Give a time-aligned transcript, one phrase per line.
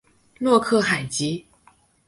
[0.39, 1.45] 洛克海吉。